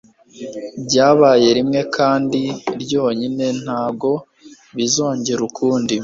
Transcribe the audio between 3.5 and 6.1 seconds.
ntago bizongera ukundi